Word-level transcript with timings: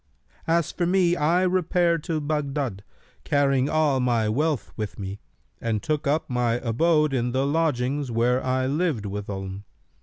As 0.47 0.71
for 0.71 0.87
me, 0.87 1.15
I 1.15 1.43
repaired 1.43 2.03
to 2.05 2.19
Baghdad, 2.19 2.83
carrying 3.23 3.69
all 3.69 3.99
my 3.99 4.27
wealth 4.29 4.73
with 4.75 4.97
me, 4.97 5.19
and 5.61 5.83
took 5.83 6.07
up 6.07 6.27
my 6.27 6.53
abode 6.53 7.13
in 7.13 7.33
the 7.33 7.45
lodgings 7.45 8.09
where 8.09 8.43
I 8.43 8.65
lived 8.65 9.05
whilome. 9.05 9.63